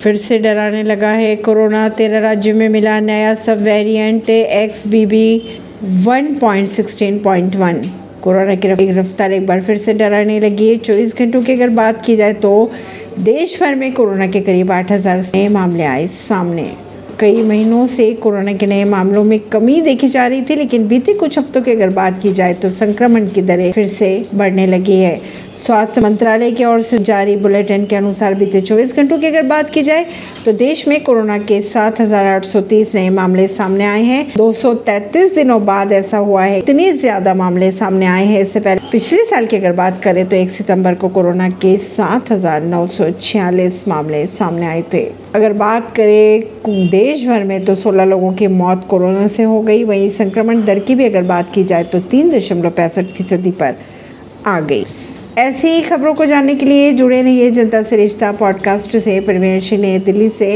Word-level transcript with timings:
फिर 0.00 0.16
से 0.16 0.38
डराने 0.38 0.82
लगा 0.82 1.08
है 1.10 1.34
कोरोना। 1.38 1.88
तेरह 1.90 2.20
राज्यों 2.20 2.54
में 2.56 2.68
मिला 2.68 2.98
नया 3.00 3.34
sub 3.36 3.62
variant 3.62 4.30
X 4.30 4.86
B 4.86 5.04
B 5.06 5.26
one 6.04 6.34
point 6.34 6.68
sixteen 6.68 7.18
point 7.18 7.56
one 7.56 7.82
corona 8.22 8.54
की 8.56 8.90
रफ्तार 8.90 9.32
एक 9.32 9.46
बार 9.46 9.60
फिर 9.62 9.78
से 9.78 9.92
डराने 9.94 10.38
लगी 10.40 10.68
है। 10.68 10.76
चौबीस 10.78 11.16
घंटों 11.18 11.42
की 11.42 11.52
अगर 11.52 11.68
बात 11.76 12.04
की 12.06 12.16
जाए 12.16 12.32
तो 12.34 12.70
देश 13.20 13.58
भर 13.62 13.74
में 13.74 13.92
कोरोना 13.92 14.26
के 14.26 14.40
करीब 14.40 14.72
आठ 14.72 14.92
हज़ार 14.92 15.20
नए 15.24 15.48
मामले 15.50 15.84
आए 15.84 16.06
सामने। 16.08 16.70
कई 17.20 17.42
महीनों 17.42 17.86
से 17.86 18.12
कोरोना 18.14 18.52
के 18.52 18.66
नए 18.66 18.84
मामलों 18.86 19.22
में 19.24 19.38
कमी 19.50 19.80
देखी 19.82 20.08
जा 20.08 20.26
रही 20.26 20.42
थी 20.42 20.54
लेकिन 20.56 20.86
बीते 20.88 21.14
कुछ 21.14 21.38
हफ्तों 21.38 21.60
की 21.62 21.70
अगर 21.70 21.90
बात 21.90 22.20
की 22.22 22.32
जाए 22.32 22.54
तो 22.54 22.70
संक्रमण 22.70 23.26
की 23.28 23.42
दरें 23.42 23.70
फिर 23.72 23.86
से 23.88 24.08
बढ़ने 24.34 24.66
लगी 24.66 24.96
है। 24.96 25.20
स्वास्थ्य 25.56 26.00
मंत्रालय 26.00 26.52
की 26.52 26.64
ओर 26.64 26.82
से 26.82 26.98
जारी 27.00 27.36
बुलेटिन 27.36 27.84
के 27.86 27.96
अनुसार 27.96 28.34
बीते 28.34 28.60
24 28.62 28.96
घंटों 28.96 29.18
की 29.18 29.26
अगर 29.26 29.42
बात 29.42 29.70
की 29.70 29.82
जाए 29.82 30.06
तो 30.44 30.52
देश 30.54 30.86
में 30.88 31.02
कोरोना 31.04 31.38
के 31.40 31.60
7,830 31.64 32.94
नए 32.94 33.10
मामले 33.10 33.46
सामने 33.50 33.84
आए 33.86 34.02
हैं। 34.02 34.26
233 34.36 35.34
दिनों 35.34 35.64
बाद 35.66 35.92
ऐसा 35.92 36.18
हुआ 36.18 36.44
है 36.44 36.58
इतने 36.58 36.92
ज़्यादा 36.94 37.34
मामले 37.36 37.72
सामने 37.74 38.06
आए 38.06 38.24
हैं। 38.26 38.40
इससे 38.40 38.60
पहले 38.60 38.90
पिछले 38.92 39.24
साल 39.24 39.46
की 39.46 39.56
अगर 39.56 39.72
बात 39.76 40.02
करें 40.04 40.26
तो 40.28 40.36
एक 40.36 40.50
सितंबर 40.50 40.94
को 40.94 41.08
कोरोना 41.10 41.48
के 41.50 41.76
सात 41.86 42.32
हज़ार 42.32 42.62
नौ 42.64 42.86
सौ 42.88 43.10
छियालीस 43.12 43.88
मामले 43.88 44.26
सामने 44.28 44.66
आए 44.66 44.82
थे। 44.94 45.08
अगर 45.34 45.52
बात 45.52 45.96
करें 45.96 46.42
देश 46.88 47.26
भर 47.26 47.44
में 47.44 47.64
तो 47.64 47.74
16 47.74 48.04
लोगों 48.04 48.32
की 48.32 48.46
मौत 48.46 48.86
कोरोना 48.88 49.26
से 49.28 49.42
हो 49.42 49.60
गई। 49.60 49.84
वहीं 49.84 50.10
संक्रमण 50.10 50.64
दर 50.64 50.78
की 50.78 50.94
भी 50.94 51.04
अगर 51.04 51.22
बात 51.22 51.52
की 51.54 51.64
जाए 51.64 51.84
तो 51.84 51.98
तीन 52.00 52.30
दशमलव 52.30 52.70
पैंसठ 52.70 53.04
फ़ीसदी 53.04 53.50
पर 53.50 53.74
आ 54.46 54.60
गई। 54.60 54.84
ऐसी 55.38 55.68
ही 55.68 55.82
खबरों 55.82 56.14
को 56.14 56.26
जानने 56.26 56.54
के 56.54 56.66
लिए 56.66 56.92
जुड़े 56.92 57.22
रहिए 57.22 57.50
जनता 57.50 57.82
से 57.82 57.96
रिश्ता 57.96 58.32
पॉडकास्ट 58.32 58.96
से। 58.96 59.20
परवीन 59.20 59.80
ने 59.80 59.98
दिल्ली 59.98 60.28
से 60.28 60.48